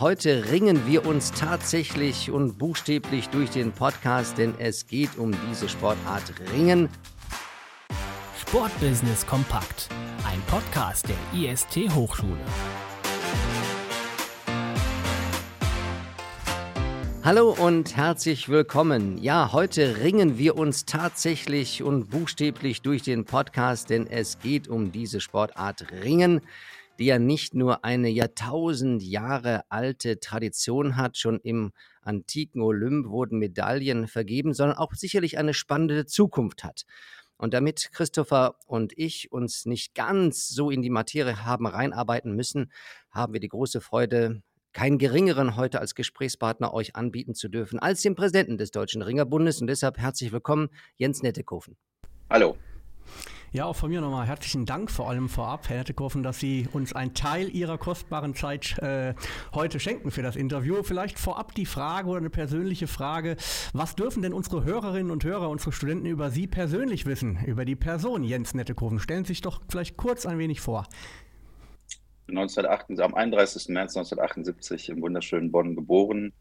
[0.00, 5.68] Heute ringen wir uns tatsächlich und buchstäblich durch den Podcast, denn es geht um diese
[5.68, 6.88] Sportart Ringen.
[8.36, 9.88] Sportbusiness kompakt.
[10.26, 12.40] Ein Podcast der IST Hochschule.
[17.22, 19.16] Hallo und herzlich willkommen.
[19.18, 24.90] Ja, heute ringen wir uns tatsächlich und buchstäblich durch den Podcast, denn es geht um
[24.90, 26.40] diese Sportart Ringen
[26.98, 33.38] die ja nicht nur eine Jahrtausend Jahre alte Tradition hat, schon im antiken Olymp wurden
[33.38, 36.84] Medaillen vergeben, sondern auch sicherlich eine spannende Zukunft hat.
[37.36, 42.70] Und damit Christopher und ich uns nicht ganz so in die Materie haben reinarbeiten müssen,
[43.10, 48.02] haben wir die große Freude, keinen geringeren heute als Gesprächspartner euch anbieten zu dürfen als
[48.02, 49.60] den Präsidenten des Deutschen Ringerbundes.
[49.60, 51.76] Und deshalb herzlich willkommen, Jens Nettekofen.
[52.28, 52.56] Hallo.
[53.54, 56.92] Ja, auch von mir nochmal herzlichen Dank vor allem vorab, Herr Nettekoffen, dass Sie uns
[56.92, 59.14] einen Teil Ihrer kostbaren Zeit äh,
[59.54, 60.82] heute schenken für das Interview.
[60.82, 63.36] Vielleicht vorab die Frage oder eine persönliche Frage.
[63.72, 67.76] Was dürfen denn unsere Hörerinnen und Hörer, unsere Studenten über Sie persönlich wissen, über die
[67.76, 68.98] Person Jens Nettekofen?
[68.98, 70.88] Stellen Sie sich doch vielleicht kurz ein wenig vor.
[72.26, 73.68] 1978, am 31.
[73.68, 76.32] März 1978 im wunderschönen Bonn geboren.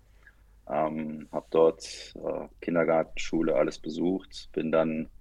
[0.68, 4.50] Ähm, habe dort äh, Kindergarten, Schule, alles besucht.
[4.52, 5.12] Bin dann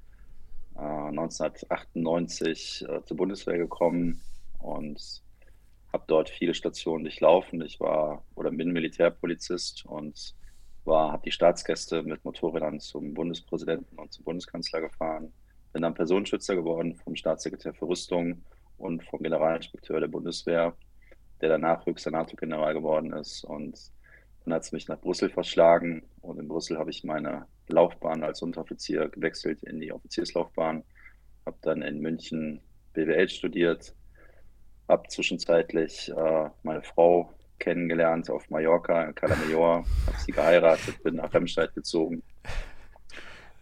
[0.75, 4.21] 1998 äh, zur Bundeswehr gekommen
[4.59, 5.23] und
[5.93, 7.61] habe dort viele Stationen durchlaufen.
[7.63, 10.35] Ich war oder bin Militärpolizist und
[10.85, 15.33] war, habe die Staatsgäste mit Motorrädern zum Bundespräsidenten und zum Bundeskanzler gefahren.
[15.73, 18.43] Bin dann Personenschützer geworden vom Staatssekretär für Rüstung
[18.79, 20.75] und vom Generalinspekteur der Bundeswehr,
[21.41, 23.45] der danach höchster NATO-General geworden ist.
[23.45, 23.79] Und
[24.45, 28.43] dann hat es mich nach Brüssel verschlagen und in Brüssel habe ich meine Laufbahn als
[28.43, 30.85] Unteroffizier gewechselt in die Offizierslaufbahn,
[31.47, 32.61] habe dann in München
[32.93, 33.95] BWL studiert,
[34.89, 41.17] habe zwischenzeitlich äh, meine Frau kennengelernt auf Mallorca, in Cala Major, habe sie geheiratet, bin
[41.17, 42.23] nach Remscheid gezogen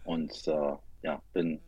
[0.03, 1.61] und äh, ja, bin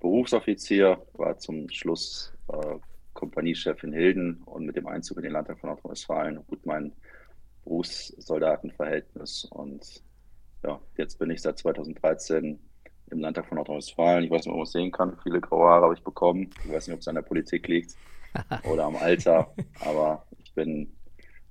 [0.00, 2.76] Berufsoffizier, war zum Schluss äh,
[3.12, 6.92] Kompaniechef in Hilden und mit dem Einzug in den Landtag von Nordrhein-Westfalen gut mein
[7.64, 10.02] Berufssoldatenverhältnis und
[10.64, 12.58] ja, jetzt bin ich seit 2013
[13.10, 14.24] im Landtag von Nordrhein-Westfalen.
[14.24, 15.16] Ich weiß nicht, ob man es sehen kann.
[15.22, 16.50] Viele graue Haare habe ich bekommen.
[16.64, 17.96] Ich weiß nicht, ob es an der Politik liegt
[18.70, 19.52] oder am Alter.
[19.80, 20.92] Aber ich bin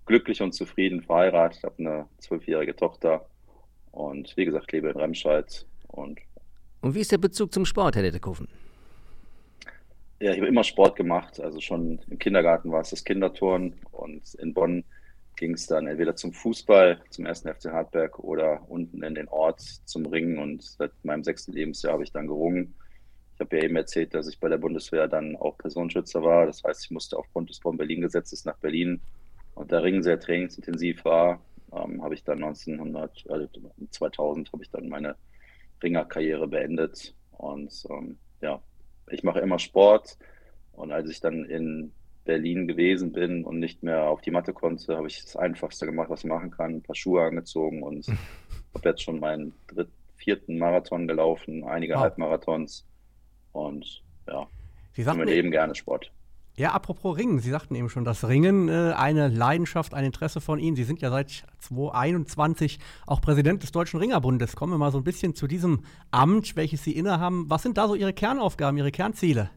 [0.06, 3.26] glücklich und zufrieden verheiratet, habe eine zwölfjährige Tochter
[3.92, 5.66] und wie gesagt, lebe in Remscheid.
[5.88, 6.20] Und,
[6.82, 8.48] und wie ist der Bezug zum Sport, Herr Dettekofen?
[10.20, 11.40] Ja, ich habe immer Sport gemacht.
[11.40, 14.84] Also schon im Kindergarten war es das Kinderturnen und in Bonn
[15.40, 19.62] ging es dann entweder zum Fußball, zum ersten FC Hartberg oder unten in den Ort
[19.62, 20.38] zum Ringen.
[20.38, 22.76] Und seit meinem sechsten Lebensjahr habe ich dann gerungen.
[23.34, 26.46] Ich habe ja eben erzählt, dass ich bei der Bundeswehr dann auch Personenschützer war.
[26.46, 29.00] Das heißt, ich musste aufgrund des Bonn-Berlin-Gesetzes nach Berlin.
[29.56, 33.48] Und da Ringen sehr trainingsintensiv war, ähm, habe ich dann 1900, also
[33.92, 35.16] 2000 habe ich dann meine
[35.82, 37.16] Ringerkarriere beendet.
[37.32, 38.62] Und ähm, ja,
[39.10, 40.18] ich mache immer Sport.
[40.74, 41.94] Und als ich dann in
[42.30, 46.12] Berlin gewesen bin und nicht mehr auf die Matte konnte, habe ich das Einfachste gemacht,
[46.12, 48.06] was ich machen kann, ein paar Schuhe angezogen und
[48.76, 52.02] habe jetzt schon meinen dritten, vierten Marathon gelaufen, einige wow.
[52.02, 52.86] Halbmarathons
[53.52, 54.48] und ja,
[54.92, 56.12] Sie sagten, wir leben gerne Sport.
[56.56, 60.60] Ja, apropos Ringen, Sie sagten eben schon, dass Ringen äh, eine Leidenschaft, ein Interesse von
[60.60, 60.76] Ihnen.
[60.76, 64.56] Sie sind ja seit 2021 auch Präsident des Deutschen Ringerbundes.
[64.56, 65.82] Kommen wir mal so ein bisschen zu diesem
[66.12, 67.50] Amt, welches Sie innehaben.
[67.50, 69.50] Was sind da so Ihre Kernaufgaben, Ihre Kernziele?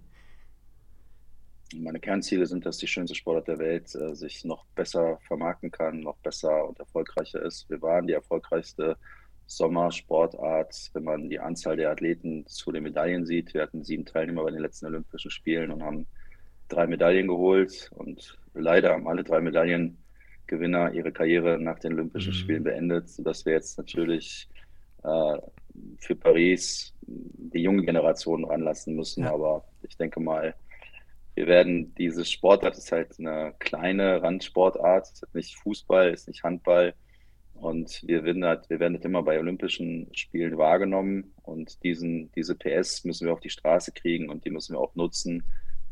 [1.74, 6.00] Meine Kernziele sind, dass die schönste Sportart der Welt äh, sich noch besser vermarkten kann,
[6.00, 7.68] noch besser und erfolgreicher ist.
[7.70, 8.96] Wir waren die erfolgreichste
[9.46, 13.54] Sommersportart, wenn man die Anzahl der Athleten zu den Medaillen sieht.
[13.54, 16.06] Wir hatten sieben Teilnehmer bei den letzten Olympischen Spielen und haben
[16.68, 17.90] drei Medaillen geholt.
[17.94, 22.36] Und leider haben alle drei Medaillengewinner ihre Karriere nach den Olympischen mhm.
[22.36, 24.48] Spielen beendet, sodass wir jetzt natürlich
[25.04, 25.38] äh,
[25.98, 29.24] für Paris die junge Generation ranlassen müssen.
[29.24, 29.34] Ja.
[29.34, 30.54] Aber ich denke mal,
[31.34, 36.94] wir werden diese Sportart ist halt eine kleine Randsportart, ist nicht Fußball, ist nicht Handball.
[37.54, 41.32] Und wir werden, halt, wir werden halt immer bei Olympischen Spielen wahrgenommen.
[41.42, 44.94] Und diesen, diese PS müssen wir auf die Straße kriegen und die müssen wir auch
[44.94, 45.44] nutzen,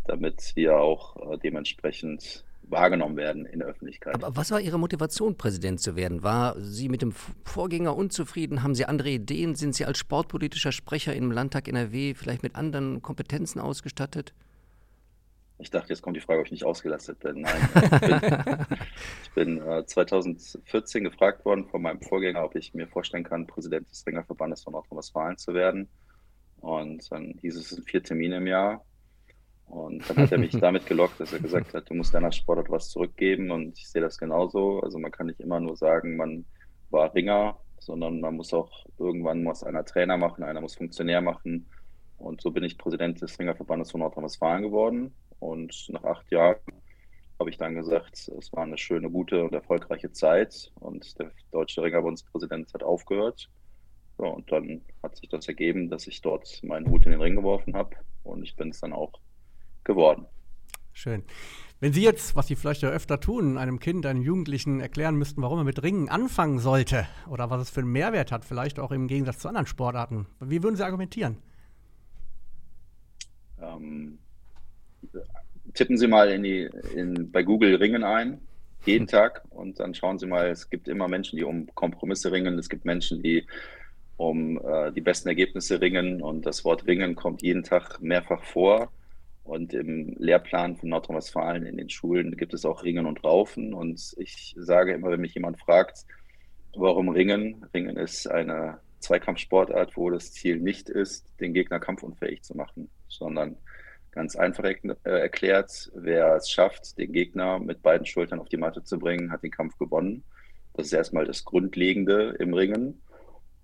[0.05, 4.15] damit wir auch äh, dementsprechend wahrgenommen werden in der Öffentlichkeit.
[4.15, 6.23] Aber was war Ihre Motivation, Präsident zu werden?
[6.23, 8.63] War Sie mit dem Vorgänger unzufrieden?
[8.63, 9.55] Haben Sie andere Ideen?
[9.55, 14.35] Sind Sie als sportpolitischer Sprecher im Landtag NRW vielleicht mit anderen Kompetenzen ausgestattet?
[15.61, 17.43] Ich dachte, jetzt kommt die Frage, ob ich nicht ausgelastet bin.
[17.43, 18.21] Nein, ich bin,
[19.23, 23.91] ich bin äh, 2014 gefragt worden von meinem Vorgänger, ob ich mir vorstellen kann, Präsident
[23.91, 25.89] des Ringerverbandes von Nordrhein-Westfalen zu werden.
[26.61, 28.85] Und dann hieß es, es sind vier Termine im Jahr.
[29.67, 32.71] Und dann hat er mich damit gelockt, dass er gesagt hat, du musst deiner Sportart
[32.71, 33.51] was zurückgeben.
[33.51, 34.81] Und ich sehe das genauso.
[34.81, 36.45] Also man kann nicht immer nur sagen, man
[36.91, 41.67] war Ringer, sondern man muss auch irgendwann muss einer Trainer machen, einer muss Funktionär machen.
[42.19, 45.15] Und so bin ich Präsident des Ringerverbandes von Nordrhein-Westfalen geworden.
[45.41, 46.61] Und nach acht Jahren
[47.39, 50.71] habe ich dann gesagt, es war eine schöne, gute und erfolgreiche Zeit.
[50.79, 53.49] Und der deutsche Ringerbundspräsident hat aufgehört.
[54.19, 57.37] Ja, und dann hat sich das ergeben, dass ich dort meinen Hut in den Ring
[57.37, 57.97] geworfen habe.
[58.23, 59.13] Und ich bin es dann auch
[59.85, 60.27] geworden.
[60.93, 61.25] Schön.
[61.81, 65.41] Wenn Sie jetzt, was Sie vielleicht ja öfter tun, einem Kind, einem Jugendlichen erklären müssten,
[65.41, 68.91] warum er mit Ringen anfangen sollte oder was es für einen Mehrwert hat, vielleicht auch
[68.91, 71.39] im Gegensatz zu anderen Sportarten, wie würden Sie argumentieren?
[73.63, 74.19] Ähm,
[75.75, 78.41] tippen Sie mal in die, in, bei Google Ringen ein,
[78.87, 82.59] jeden Tag, und dann schauen Sie mal, es gibt immer Menschen, die um Kompromisse ringen,
[82.59, 83.47] es gibt Menschen, die
[84.17, 88.93] um äh, die besten Ergebnisse ringen und das Wort Ringen kommt jeden Tag mehrfach vor.
[89.45, 93.73] Und im Lehrplan von Nordrhein-Westfalen in den Schulen gibt es auch Ringen und Raufen.
[93.73, 96.05] Und ich sage immer, wenn mich jemand fragt,
[96.77, 97.65] warum Ringen?
[97.75, 103.57] Ringen ist eine Zweikampfsportart, wo das Ziel nicht ist, den Gegner kampfunfähig zu machen, sondern
[104.13, 108.83] ganz einfach äh, erklärt, wer es schafft, den Gegner mit beiden Schultern auf die Matte
[108.83, 110.25] zu bringen, hat den Kampf gewonnen.
[110.75, 113.03] Das ist erstmal das Grundlegende im Ringen.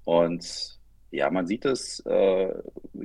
[0.05, 0.79] Und
[1.11, 2.55] ja, man sieht es, äh,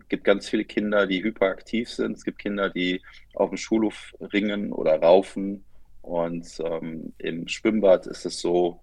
[0.10, 2.18] gibt ganz viele Kinder, die hyperaktiv sind.
[2.18, 3.02] Es gibt Kinder, die
[3.34, 5.64] auf dem Schulhof ringen oder raufen.
[6.02, 8.82] Und ähm, im Schwimmbad ist es so,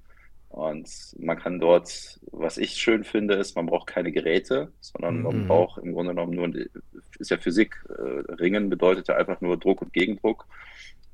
[0.49, 5.43] und man kann dort, was ich schön finde, ist, man braucht keine Geräte, sondern man
[5.43, 5.49] mhm.
[5.49, 6.67] braucht im Grunde genommen nur,
[7.19, 10.47] ist ja Physik, äh, Ringen bedeutet ja einfach nur Druck und Gegendruck.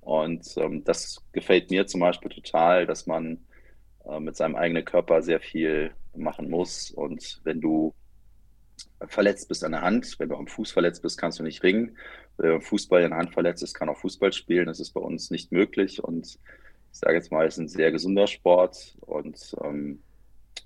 [0.01, 3.39] Und ähm, das gefällt mir zum Beispiel total, dass man
[4.07, 6.91] äh, mit seinem eigenen Körper sehr viel machen muss.
[6.91, 7.93] Und wenn du
[9.09, 11.97] verletzt bist an der Hand, wenn du am Fuß verletzt bist, kannst du nicht ringen.
[12.37, 14.67] Wenn du am Fußball in der Hand verletzt ist, kann auch Fußball spielen.
[14.67, 16.05] Das ist bei uns nicht möglich.
[16.05, 16.39] Und
[16.95, 18.97] ich sage jetzt mal, es ist ein sehr gesunder Sport.
[19.01, 19.99] Und ähm,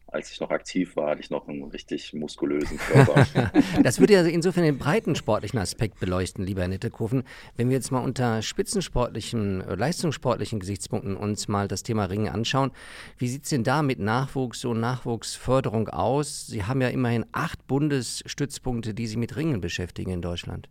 [0.08, 3.26] als ich noch aktiv war, hatte ich noch einen richtig muskulösen Körper.
[3.82, 7.24] das würde ja insofern den breiten sportlichen Aspekt beleuchten, lieber Herr Nettekofen.
[7.56, 12.72] Wenn wir jetzt mal unter spitzensportlichen, äh, leistungssportlichen Gesichtspunkten uns mal das Thema Ringen anschauen,
[13.16, 16.46] wie sieht es denn da mit Nachwuchs und Nachwuchsförderung aus?
[16.46, 20.68] Sie haben ja immerhin acht Bundesstützpunkte, die sich mit Ringen beschäftigen in Deutschland.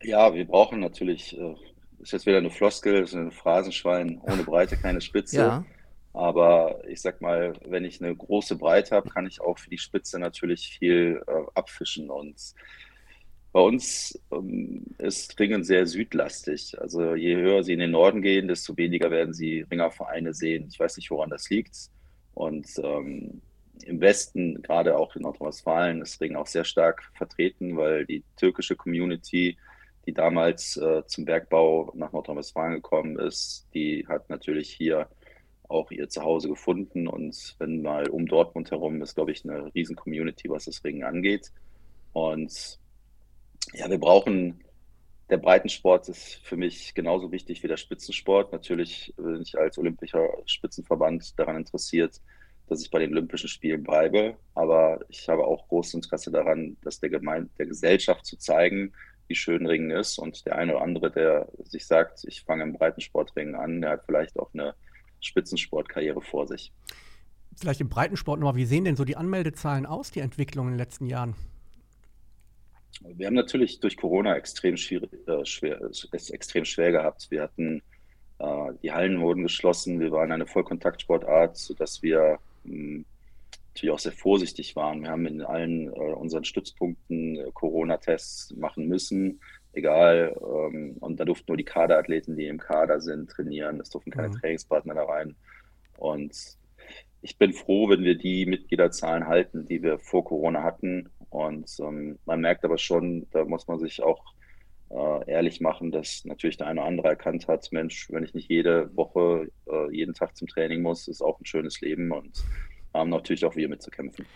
[0.00, 1.56] Ja, wir brauchen natürlich, äh,
[2.00, 5.36] ist jetzt wieder eine Floskel, ist ein Phrasenschwein, ohne Breite keine Spitze.
[5.36, 5.64] Ja.
[6.12, 9.78] Aber ich sag mal, wenn ich eine große Breite habe, kann ich auch für die
[9.78, 12.10] Spitze natürlich viel äh, abfischen.
[12.10, 12.36] Und
[13.52, 16.80] bei uns ähm, ist Ringen sehr südlastig.
[16.80, 20.66] Also je höher sie in den Norden gehen, desto weniger werden sie Ringervereine sehen.
[20.70, 21.76] Ich weiß nicht, woran das liegt.
[22.34, 23.40] Und ähm,
[23.84, 28.76] im Westen, gerade auch in Nordrhein-Westfalen, ist Ringen auch sehr stark vertreten, weil die türkische
[28.76, 29.56] Community,
[30.08, 35.06] die damals äh, zum Bergbau nach Nordrhein-Westfalen gekommen ist, die hat natürlich hier
[35.68, 37.06] auch ihr Zuhause gefunden.
[37.06, 41.04] Und wenn mal um Dortmund herum ist, glaube ich, eine riesen Community, was das Ringen
[41.04, 41.52] angeht.
[42.14, 42.80] Und
[43.74, 44.64] ja, wir brauchen,
[45.28, 48.50] der Breitensport ist für mich genauso wichtig wie der Spitzensport.
[48.50, 52.22] Natürlich bin ich als olympischer Spitzenverband daran interessiert,
[52.66, 54.38] dass ich bei den Olympischen Spielen bleibe.
[54.54, 58.94] Aber ich habe auch großes Interesse daran, dass der, Gemeinde, der Gesellschaft zu zeigen,
[59.28, 60.18] wie schön Ringen ist.
[60.18, 64.04] Und der eine oder andere, der sich sagt, ich fange im Breitensportringen an, der hat
[64.06, 64.74] vielleicht auch eine
[65.20, 66.72] Spitzensportkarriere vor sich.
[67.56, 70.78] Vielleicht im Breitensport nochmal, wie sehen denn so die Anmeldezahlen aus, die Entwicklung in den
[70.78, 71.34] letzten Jahren?
[73.02, 77.30] Wir haben natürlich durch Corona extrem schwierig, äh, schwer, es extrem schwer gehabt.
[77.30, 77.82] Wir hatten,
[78.38, 83.04] äh, die Hallen wurden geschlossen, wir waren eine Vollkontaktsportart, sodass wir mh, hm,
[83.78, 85.02] natürlich auch sehr vorsichtig waren.
[85.02, 89.40] Wir haben in allen äh, unseren Stützpunkten äh, Corona-Tests machen müssen
[89.72, 90.36] egal.
[90.40, 93.80] Ähm, und da durften nur die Kaderathleten, die im Kader sind, trainieren.
[93.80, 94.40] Es durften keine mhm.
[94.40, 95.36] Trainingspartner da rein.
[95.96, 96.36] Und
[97.22, 101.08] ich bin froh, wenn wir die Mitgliederzahlen halten, die wir vor Corona hatten.
[101.30, 104.22] Und ähm, man merkt aber schon, da muss man sich auch
[104.90, 108.48] äh, ehrlich machen, dass natürlich der eine oder andere erkannt hat, Mensch, wenn ich nicht
[108.48, 112.42] jede Woche, äh, jeden Tag zum Training muss, ist auch ein schönes Leben und
[112.94, 114.26] haben natürlich auch wir mitzukämpfen.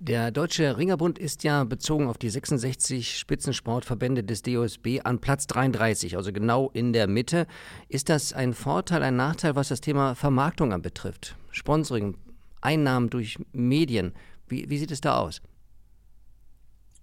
[0.00, 6.16] Der Deutsche Ringerbund ist ja bezogen auf die 66 Spitzensportverbände des DOSB an Platz 33,
[6.16, 7.48] also genau in der Mitte.
[7.88, 11.36] Ist das ein Vorteil, ein Nachteil, was das Thema Vermarktung anbetrifft?
[11.50, 12.16] Sponsoring,
[12.60, 14.12] Einnahmen durch Medien,
[14.46, 15.42] wie, wie sieht es da aus?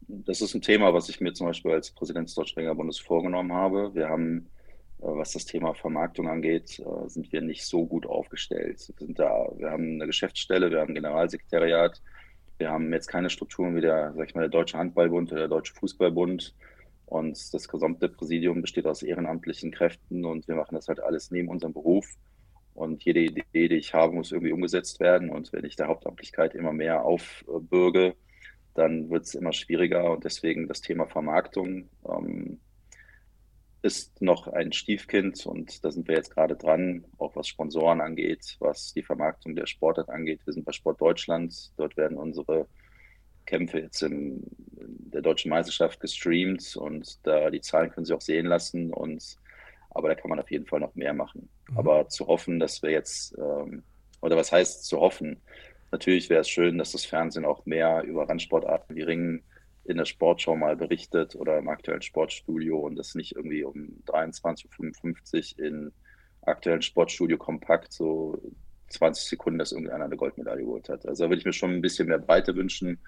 [0.07, 3.51] Das ist ein Thema, was ich mir zum Beispiel als Präsident des Deutschen Ringerbundes vorgenommen
[3.51, 3.93] habe.
[3.93, 4.47] Wir haben
[4.99, 8.91] was das Thema Vermarktung angeht, äh, sind wir nicht so gut aufgestellt.
[8.97, 12.01] Wir, sind da, wir haben eine Geschäftsstelle, wir haben ein Generalsekretariat,
[12.57, 15.49] wir haben jetzt keine Strukturen wie der, sag ich mal, der Deutsche Handballbund oder der
[15.49, 16.55] Deutsche Fußballbund.
[17.05, 21.49] Und das gesamte Präsidium besteht aus ehrenamtlichen Kräften und wir machen das halt alles neben
[21.49, 22.07] unserem Beruf.
[22.73, 25.29] Und jede Idee, die ich habe, muss irgendwie umgesetzt werden.
[25.29, 28.15] Und wenn ich der Hauptamtlichkeit immer mehr aufbürge,
[28.73, 30.11] dann wird es immer schwieriger.
[30.11, 32.59] Und deswegen das Thema Vermarktung ähm,
[33.85, 35.45] ist noch ein Stiefkind.
[35.45, 39.67] Und da sind wir jetzt gerade dran, auch was Sponsoren angeht, was die Vermarktung der
[39.67, 40.41] Sportart angeht.
[40.45, 41.71] Wir sind bei Sport Deutschland.
[41.77, 42.67] Dort werden unsere
[43.45, 48.47] Kämpfe jetzt in der deutschen Meisterschaft gestreamt und da die Zahlen können Sie auch sehen
[48.47, 49.37] lassen und
[49.91, 51.47] aber da kann man auf jeden Fall noch mehr machen.
[51.69, 51.77] Mhm.
[51.77, 53.83] Aber zu hoffen, dass wir jetzt ähm,
[54.19, 55.39] oder was heißt zu hoffen?
[55.91, 59.43] Natürlich wäre es schön, dass das Fernsehen auch mehr über Randsportarten wie Ringen
[59.85, 65.59] in der Sportschau mal berichtet oder im aktuellen Sportstudio und das nicht irgendwie um 23.55
[65.59, 65.91] Uhr in
[66.41, 68.39] aktuellen Sportstudio kompakt so
[68.89, 71.07] 20 Sekunden, dass irgendeiner eine Goldmedaille geholt hat.
[71.07, 72.99] Also da würde ich mir schon ein bisschen mehr Breite wünschen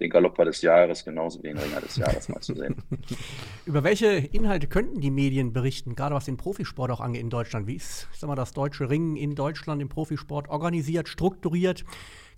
[0.00, 2.76] den Galopper des Jahres genauso wie den Ringer des Jahres mal zu sehen.
[3.66, 7.66] Über welche Inhalte könnten die Medien berichten, gerade was den Profisport auch angeht in Deutschland?
[7.66, 11.84] Wie ist sag mal, das deutsche Ringen in Deutschland im Profisport organisiert, strukturiert?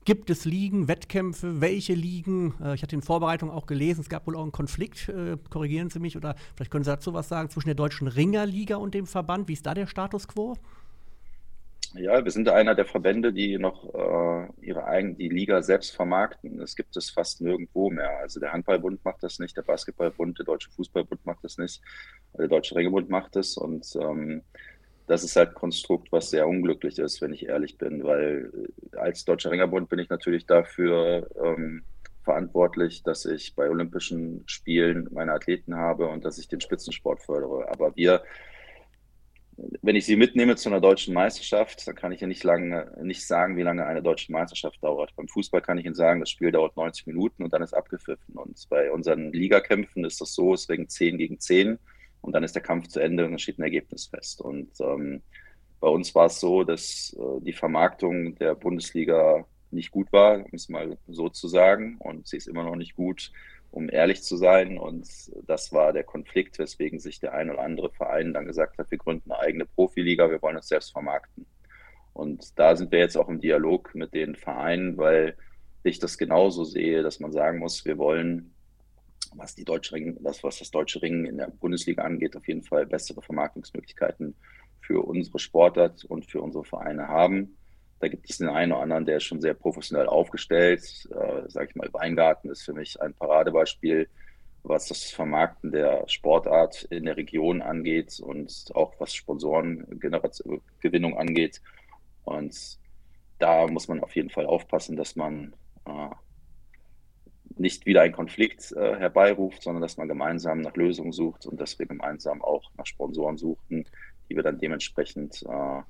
[0.07, 1.61] Gibt es Ligen, Wettkämpfe?
[1.61, 2.55] Welche Ligen?
[2.63, 5.91] Äh, ich hatte in Vorbereitung auch gelesen, es gab wohl auch einen Konflikt, äh, korrigieren
[5.91, 9.07] Sie mich, oder vielleicht können Sie dazu was sagen, zwischen der deutschen Ringerliga und dem
[9.07, 9.49] Verband.
[9.49, 10.55] Wie ist da der Status quo?
[11.95, 16.59] Ja, wir sind einer der Verbände, die noch äh, ihre eigene die Liga selbst vermarkten.
[16.59, 18.19] Das gibt es fast nirgendwo mehr.
[18.21, 21.83] Also der Handballbund macht das nicht, der Basketballbund, der Deutsche Fußballbund macht das nicht,
[22.39, 24.43] der Deutsche Ringebund macht das und ähm,
[25.07, 28.51] das ist halt ein Konstrukt, was sehr unglücklich ist, wenn ich ehrlich bin, weil
[28.93, 31.85] äh, als Deutscher Ringerbund bin ich natürlich dafür ähm,
[32.25, 37.69] verantwortlich, dass ich bei Olympischen Spielen meine Athleten habe und dass ich den Spitzensport fördere.
[37.71, 38.23] Aber wir
[39.83, 43.27] wenn ich sie mitnehme zu einer deutschen Meisterschaft, dann kann ich ja nicht lange, nicht
[43.27, 45.15] sagen, wie lange eine deutsche Meisterschaft dauert.
[45.17, 48.35] Beim Fußball kann ich Ihnen sagen, das Spiel dauert 90 Minuten und dann ist abgepfiffen.
[48.35, 51.79] Und bei unseren Ligakämpfen ist das so, es wegen 10 gegen 10
[52.27, 54.41] und dann ist der Kampf zu Ende und dann steht ein Ergebnis fest.
[54.41, 55.23] Und ähm,
[55.81, 60.51] bei uns war es so, dass äh, die Vermarktung der Bundesliga nicht gut war, um
[60.53, 61.97] es mal so zu sagen.
[61.99, 63.33] Und sie ist immer noch nicht gut
[63.77, 64.79] um ehrlich zu sein.
[64.79, 65.07] Und
[65.47, 68.99] das war der Konflikt, weswegen sich der ein oder andere Verein dann gesagt hat, wir
[68.99, 71.47] gründen eine eigene Profiliga, wir wollen uns selbst vermarkten.
[72.15, 75.37] Und da sind wir jetzt auch im Dialog mit den Vereinen, weil
[75.83, 78.55] ich das genauso sehe, dass man sagen muss, wir wollen,
[79.37, 82.63] was die deutsche Ring, das, was das deutsche Ringen in der Bundesliga angeht, auf jeden
[82.63, 84.35] Fall bessere Vermarktungsmöglichkeiten
[84.81, 87.57] für unsere Sportart und für unsere Vereine haben.
[87.99, 90.83] Da gibt es den einen oder anderen, der ist schon sehr professionell aufgestellt.
[91.11, 94.09] Äh, Sage ich mal, Weingarten ist für mich ein Paradebeispiel,
[94.63, 101.63] was das Vermarkten der Sportart in der Region angeht und auch was Sponsorengewinnung angeht.
[102.25, 102.79] Und
[103.39, 105.55] da muss man auf jeden Fall aufpassen, dass man
[105.87, 106.09] äh,
[107.59, 111.79] nicht wieder einen Konflikt äh, herbeiruft, sondern dass man gemeinsam nach Lösungen sucht und dass
[111.79, 113.85] wir gemeinsam auch nach Sponsoren suchen,
[114.29, 115.83] die wir dann dementsprechend äh,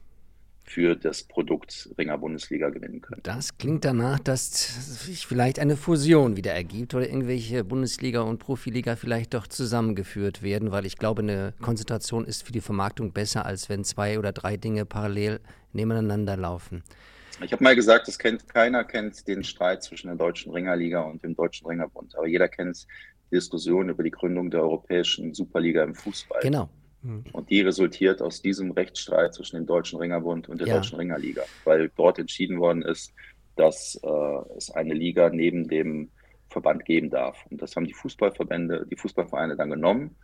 [0.66, 3.20] für das Produkt Ringer Bundesliga gewinnen können.
[3.22, 8.96] Das klingt danach, dass sich vielleicht eine Fusion wieder ergibt oder irgendwelche Bundesliga und Profiliga
[8.96, 13.68] vielleicht doch zusammengeführt werden, weil ich glaube, eine Konzentration ist für die Vermarktung besser, als
[13.68, 15.40] wenn zwei oder drei Dinge parallel
[15.72, 16.82] nebeneinander laufen.
[17.42, 21.22] Ich habe mal gesagt, es kennt keiner kennt den Streit zwischen der deutschen Ringerliga und
[21.22, 22.86] dem deutschen Ringerbund, aber jeder kennt
[23.30, 26.40] die Diskussion über die Gründung der europäischen Superliga im Fußball.
[26.42, 26.68] Genau.
[27.02, 27.24] Mhm.
[27.32, 30.74] Und die resultiert aus diesem Rechtsstreit zwischen dem Deutschen Ringerbund und der ja.
[30.76, 33.12] Deutschen Ringerliga, weil dort entschieden worden ist,
[33.56, 36.10] dass äh, es eine Liga neben dem
[36.48, 37.44] Verband geben darf.
[37.50, 40.16] Und das haben die Fußballverbände, die Fußballvereine dann genommen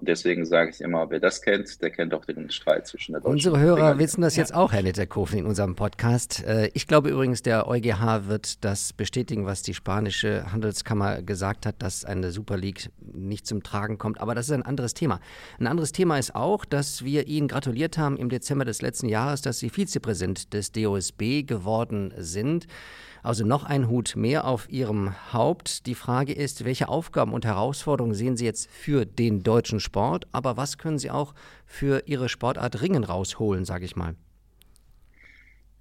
[0.00, 3.20] und deswegen sage ich immer, wer das kennt, der kennt auch den Streit zwischen der
[3.20, 6.42] deutschen Unsere Hörer wissen das jetzt auch, Herr Netterkofen, in unserem Podcast.
[6.42, 11.82] Äh, ich glaube übrigens, der EuGH wird das bestätigen, was die spanische Handelskammer gesagt hat,
[11.82, 14.22] dass eine Super League nicht zum Tragen kommt.
[14.22, 15.20] Aber das ist ein anderes Thema.
[15.58, 19.42] Ein anderes Thema ist auch, dass wir Ihnen gratuliert haben im Dezember des letzten Jahres,
[19.42, 22.66] dass Sie Vizepräsident des DOSB geworden sind.
[23.22, 25.86] Also noch ein Hut mehr auf Ihrem Haupt.
[25.86, 30.56] Die Frage ist, welche Aufgaben und Herausforderungen sehen Sie jetzt für den deutschen Sport, aber
[30.56, 31.34] was können Sie auch
[31.66, 34.14] für Ihre Sportart Ringen rausholen, sage ich mal?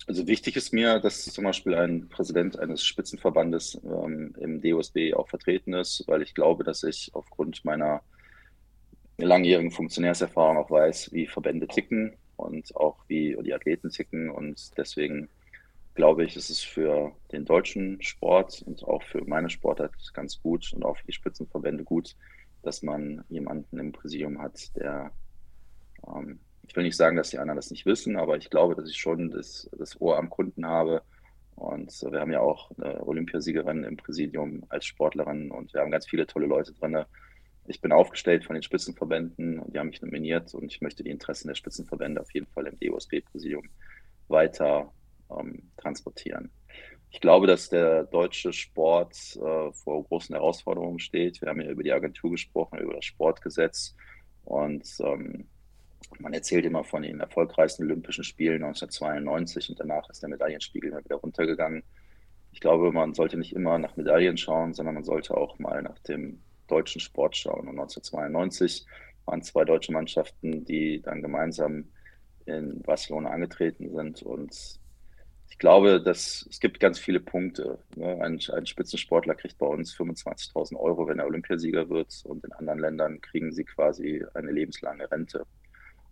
[0.07, 5.29] Also wichtig ist mir, dass zum Beispiel ein Präsident eines Spitzenverbandes ähm, im DOSB auch
[5.29, 8.01] vertreten ist, weil ich glaube, dass ich aufgrund meiner
[9.17, 15.29] langjährigen Funktionärserfahrung auch weiß, wie Verbände ticken und auch wie die Athleten ticken und deswegen
[15.99, 20.71] glaube ich, ist es für den deutschen Sport und auch für meine Sportart ganz gut
[20.71, 22.15] und auch für die Spitzenverbände gut,
[22.63, 25.11] dass man jemanden im Präsidium hat, der,
[26.07, 28.89] ähm, ich will nicht sagen, dass die anderen das nicht wissen, aber ich glaube, dass
[28.89, 31.01] ich schon das, das Ohr am Kunden habe.
[31.55, 36.07] Und wir haben ja auch eine Olympiasiegerin im Präsidium als Sportlerin und wir haben ganz
[36.07, 37.03] viele tolle Leute drin.
[37.67, 41.09] ich bin aufgestellt von den Spitzenverbänden und die haben mich nominiert und ich möchte die
[41.09, 43.67] Interessen der Spitzenverbände auf jeden Fall im DOSB-Präsidium
[44.29, 44.93] weiter
[45.37, 46.51] ähm, transportieren.
[47.11, 51.41] Ich glaube, dass der deutsche Sport äh, vor großen Herausforderungen steht.
[51.41, 53.95] Wir haben ja über die Agentur gesprochen, über das Sportgesetz
[54.43, 55.47] und ähm,
[56.17, 61.15] man erzählt immer von den erfolgreichsten Olympischen Spielen 1992 und danach ist der Medaillenspiegel wieder
[61.17, 61.83] runtergegangen.
[62.51, 65.99] Ich glaube, man sollte nicht immer nach Medaillen schauen, sondern man sollte auch mal nach
[65.99, 67.67] dem deutschen Sport schauen.
[67.67, 68.85] Und 1992
[69.25, 71.89] waren zwei deutsche Mannschaften, die dann gemeinsam
[72.45, 74.23] in Barcelona angetreten sind.
[74.23, 74.79] Und
[75.59, 77.77] glaube, dass es gibt ganz viele Punkte.
[77.95, 78.19] Ne?
[78.21, 82.21] Ein, ein, Spitzensportler kriegt bei uns 25.000 Euro, wenn er Olympiasieger wird.
[82.23, 85.45] Und in anderen Ländern kriegen sie quasi eine lebenslange Rente.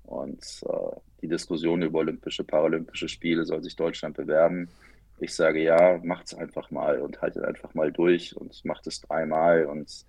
[0.03, 4.69] Und äh, die Diskussion über Olympische, Paralympische Spiele soll sich Deutschland bewerben.
[5.19, 9.01] Ich sage ja, macht es einfach mal und haltet einfach mal durch und macht es
[9.01, 9.65] dreimal.
[9.65, 10.05] Und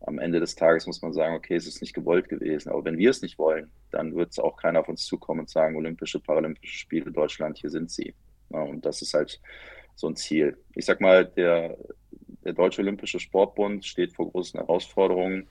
[0.00, 2.70] am Ende des Tages muss man sagen, okay, es ist nicht gewollt gewesen.
[2.70, 5.50] Aber wenn wir es nicht wollen, dann wird es auch keiner auf uns zukommen und
[5.50, 8.14] sagen, Olympische, Paralympische Spiele Deutschland, hier sind sie.
[8.50, 9.40] Ja, und das ist halt
[9.94, 10.56] so ein Ziel.
[10.74, 11.76] Ich sag mal, der,
[12.44, 15.48] der Deutsche Olympische Sportbund steht vor großen Herausforderungen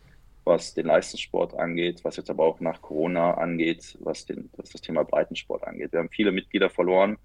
[0.47, 4.81] was den Leistungssport angeht, was jetzt aber auch nach Corona angeht, was, den, was das
[4.81, 5.91] Thema Breitensport angeht.
[5.91, 7.17] Wir haben viele Mitglieder verloren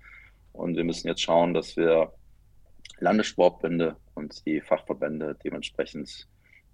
[0.52, 2.12] und wir müssen jetzt schauen, dass wir
[2.98, 6.28] Landessportbände und die Fachverbände dementsprechend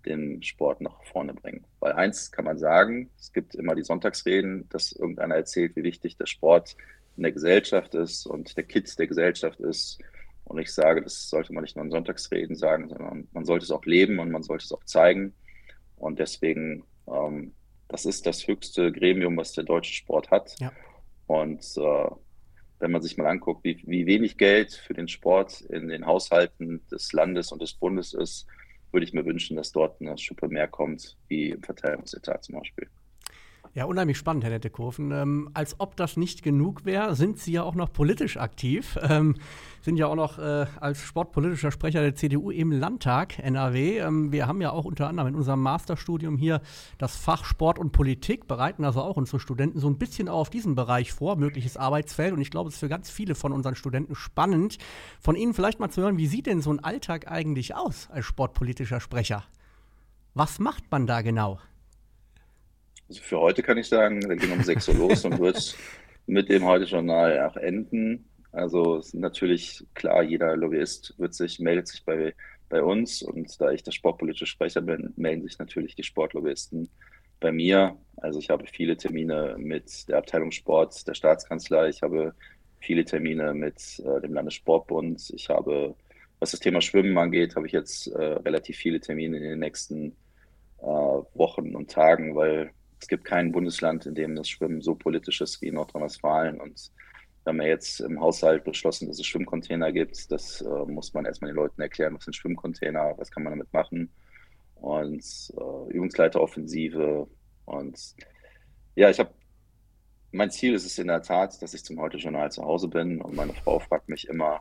[0.06, 1.64] den Sport nach vorne bringen.
[1.80, 6.16] Weil eins kann man sagen, es gibt immer die Sonntagsreden, dass irgendeiner erzählt, wie wichtig
[6.16, 6.76] der Sport
[7.18, 9.98] in der Gesellschaft ist und der Kit der Gesellschaft ist.
[10.44, 13.70] Und ich sage, das sollte man nicht nur in Sonntagsreden sagen, sondern man sollte es
[13.70, 15.34] auch leben und man sollte es auch zeigen.
[15.96, 17.52] Und deswegen, ähm,
[17.88, 20.54] das ist das höchste Gremium, was der deutsche Sport hat.
[20.60, 20.72] Ja.
[21.26, 22.10] Und äh,
[22.78, 26.86] wenn man sich mal anguckt, wie, wie wenig Geld für den Sport in den Haushalten
[26.88, 28.46] des Landes und des Bundes ist,
[28.92, 32.88] würde ich mir wünschen, dass dort eine Schuppe mehr kommt, wie im Verteidigungsetat zum Beispiel.
[33.78, 35.12] Ja, unheimlich spannend, Herr Nettekofen.
[35.12, 38.98] Ähm, als ob das nicht genug wäre, sind Sie ja auch noch politisch aktiv.
[39.08, 39.36] Ähm,
[39.82, 43.98] sind ja auch noch äh, als sportpolitischer Sprecher der CDU im Landtag NRW.
[44.00, 46.60] Ähm, wir haben ja auch unter anderem in unserem Masterstudium hier
[46.98, 50.74] das Fach Sport und Politik, bereiten also auch unsere Studenten so ein bisschen auf diesen
[50.74, 52.32] Bereich vor, mögliches Arbeitsfeld.
[52.32, 54.78] Und ich glaube, es ist für ganz viele von unseren Studenten spannend,
[55.20, 58.26] von Ihnen vielleicht mal zu hören, wie sieht denn so ein Alltag eigentlich aus als
[58.26, 59.44] sportpolitischer Sprecher?
[60.34, 61.60] Was macht man da genau?
[63.08, 65.76] Also für heute kann ich sagen, wir gehen um 6 Uhr los und wird
[66.26, 68.28] mit dem Heute-Journal auch enden.
[68.52, 72.34] Also natürlich klar, jeder Lobbyist wird sich, meldet sich bei,
[72.68, 76.90] bei uns und da ich der sportpolitische Sprecher bin, melden sich natürlich die Sportlobbyisten
[77.40, 77.96] bei mir.
[78.16, 82.34] Also ich habe viele Termine mit der Abteilung Sport der Staatskanzlei, ich habe
[82.80, 85.94] viele Termine mit äh, dem Landessportbund, ich habe,
[86.40, 90.16] was das Thema Schwimmen angeht, habe ich jetzt äh, relativ viele Termine in den nächsten
[90.80, 95.40] äh, Wochen und Tagen, weil es gibt kein Bundesland, in dem das Schwimmen so politisch
[95.40, 96.60] ist wie Nordrhein-Westfalen.
[96.60, 96.90] Und
[97.44, 100.30] wir haben ja jetzt im Haushalt beschlossen, dass es Schwimmcontainer gibt.
[100.30, 103.72] Das äh, muss man erstmal den Leuten erklären, was sind Schwimmcontainer, was kann man damit
[103.72, 104.10] machen.
[104.74, 105.24] Und
[105.56, 107.28] äh, Übungsleiteroffensive.
[107.64, 108.14] Und
[108.96, 109.30] ja, ich habe
[110.30, 113.20] mein Ziel ist es in der Tat, dass ich zum Heute-Journal zu Hause bin.
[113.20, 114.60] Und meine Frau fragt mich immer,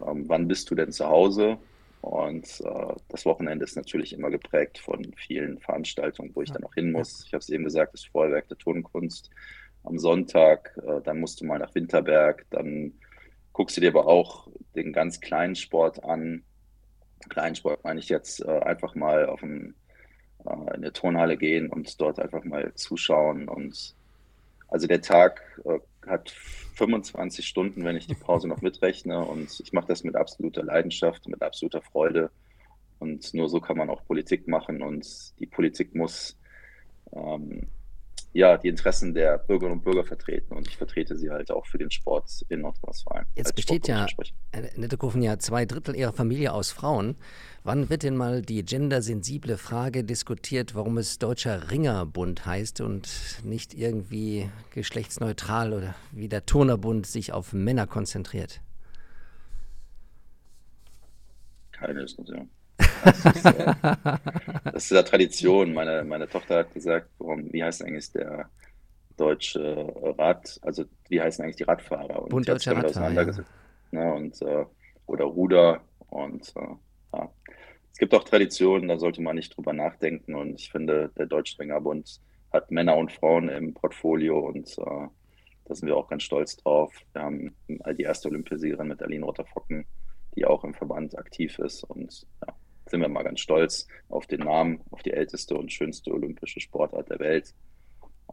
[0.00, 1.58] ähm, wann bist du denn zu Hause?
[2.04, 6.56] Und äh, das Wochenende ist natürlich immer geprägt von vielen Veranstaltungen, wo ich ja.
[6.56, 7.24] dann auch hin muss.
[7.26, 9.30] Ich habe es eben gesagt, das Feuerwerk der Tonkunst
[9.84, 10.78] am Sonntag.
[10.86, 12.44] Äh, dann musst du mal nach Winterberg.
[12.50, 12.92] Dann
[13.54, 16.44] guckst du dir aber auch den ganz kleinen Sport an.
[17.30, 19.74] Kleinen Sport meine ich jetzt äh, einfach mal auf ein,
[20.44, 23.48] äh, in eine Turnhalle gehen und dort einfach mal zuschauen.
[23.48, 23.96] Und
[24.74, 29.24] also der Tag äh, hat 25 Stunden, wenn ich die Pause noch mitrechne.
[29.24, 32.32] Und ich mache das mit absoluter Leidenschaft, mit absoluter Freude.
[32.98, 34.82] Und nur so kann man auch Politik machen.
[34.82, 36.36] Und die Politik muss
[37.12, 37.68] ähm,
[38.34, 40.54] ja die Interessen der Bürgerinnen und Bürger vertreten.
[40.54, 43.26] Und ich vertrete sie halt auch für den Sport in Nordrhein-Westfalen.
[43.36, 44.06] Jetzt besteht ja,
[44.76, 47.16] Nettekofen, ja zwei Drittel ihrer Familie aus Frauen.
[47.62, 53.08] Wann wird denn mal die gendersensible Frage diskutiert, warum es Deutscher Ringerbund heißt und
[53.44, 58.60] nicht irgendwie geschlechtsneutral oder wie der Turnerbund sich auf Männer konzentriert?
[61.70, 62.40] Keine Diskussion.
[62.40, 62.63] Das
[63.06, 63.74] ist, äh,
[64.72, 65.72] das ist ja Tradition.
[65.72, 68.48] Meine, meine Tochter hat gesagt, warum, wie heißt eigentlich der
[69.16, 72.22] deutsche Rad, also wie heißen eigentlich die Radfahrer?
[72.22, 73.12] Und Bund Deutscher Radfahrer.
[73.12, 73.44] Ja.
[73.90, 74.64] Ne, und, äh,
[75.06, 77.30] oder Ruder und äh, ja.
[77.92, 80.34] Es gibt auch Traditionen, da sollte man nicht drüber nachdenken.
[80.34, 82.20] Und ich finde, der Deutsche Ringerbund
[82.52, 85.08] hat Männer und Frauen im Portfolio und äh,
[85.66, 86.92] da sind wir auch ganz stolz drauf.
[87.12, 89.86] Wir haben die erste Olympiasiegerin mit Aline Rotterfocken,
[90.36, 91.84] die auch im Verband aktiv ist.
[91.84, 92.54] Und ja,
[92.94, 97.10] sind wir mal ganz stolz auf den Namen, auf die älteste und schönste olympische Sportart
[97.10, 97.52] der Welt.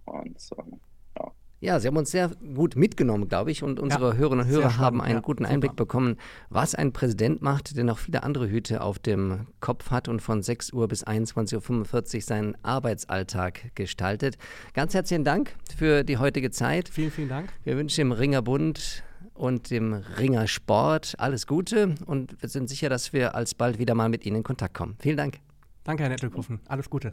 [0.05, 0.79] Und ähm,
[1.17, 1.31] ja.
[1.61, 4.77] Ja, Sie haben uns sehr gut mitgenommen, glaube ich, und unsere ja, Hörerinnen und Hörer
[4.77, 5.85] haben einen ja, guten Einblick super.
[5.85, 6.17] bekommen,
[6.49, 10.43] was ein Präsident macht, der noch viele andere Hüte auf dem Kopf hat und von
[10.43, 14.37] 6 Uhr bis 21.45 Uhr seinen Arbeitsalltag gestaltet.
[14.73, 16.87] Ganz herzlichen Dank für die heutige Zeit.
[16.87, 17.49] Vielen, vielen Dank.
[17.63, 19.03] Wir wünschen dem Ringerbund
[19.41, 24.23] und dem Ringersport alles Gute und wir sind sicher, dass wir alsbald wieder mal mit
[24.23, 24.95] Ihnen in Kontakt kommen.
[24.99, 25.39] Vielen Dank.
[25.83, 26.59] Danke, Herr Nettelkuffen.
[26.67, 27.11] Alles Gute.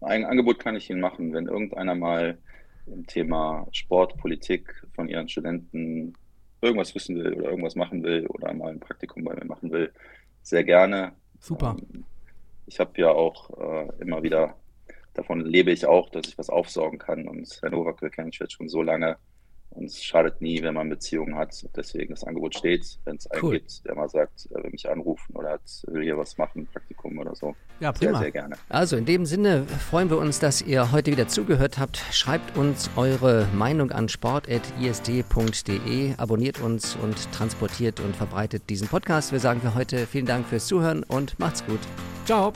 [0.00, 2.38] Ein Angebot kann ich Ihnen machen, wenn irgendeiner mal
[2.86, 6.14] im Thema Sport, Politik von ihren Studenten
[6.60, 9.92] irgendwas wissen will oder irgendwas machen will oder mal ein Praktikum bei mir machen will,
[10.42, 11.12] sehr gerne.
[11.40, 11.76] Super.
[11.92, 12.04] Ähm,
[12.66, 14.54] ich habe ja auch äh, immer wieder,
[15.14, 18.52] davon lebe ich auch, dass ich was aufsaugen kann und Herr Novak kenne ich jetzt
[18.52, 19.16] schon so lange
[19.70, 21.66] und es schadet nie, wenn man Beziehungen hat.
[21.76, 23.52] Deswegen das Angebot steht, wenn es einen cool.
[23.54, 27.18] gibt, der mal sagt, er will mich anrufen oder hat, will hier was machen, Praktikum
[27.18, 27.54] oder so.
[27.80, 28.12] Ja, prima.
[28.12, 28.56] Sehr, sehr gerne.
[28.68, 31.98] Also in dem Sinne freuen wir uns, dass ihr heute wieder zugehört habt.
[32.10, 34.54] Schreibt uns eure Meinung an sport.ist.de,
[36.16, 39.32] abonniert uns und transportiert und verbreitet diesen Podcast.
[39.32, 41.80] Wir sagen für heute vielen Dank fürs Zuhören und macht's gut.
[42.24, 42.52] Ciao.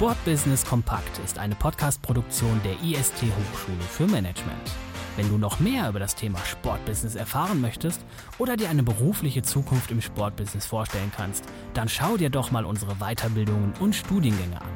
[0.00, 4.70] Sportbusiness Kompakt ist eine Podcast-Produktion der IST Hochschule für Management.
[5.16, 8.00] Wenn du noch mehr über das Thema Sportbusiness erfahren möchtest
[8.38, 12.94] oder dir eine berufliche Zukunft im Sportbusiness vorstellen kannst, dann schau dir doch mal unsere
[12.94, 14.70] Weiterbildungen und Studiengänge an.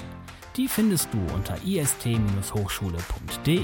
[0.59, 3.63] Die findest du unter ist-hochschule.de.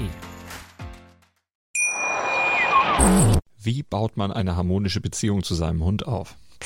[3.59, 6.35] Wie baut man eine harmonische Beziehung zu seinem Hund auf?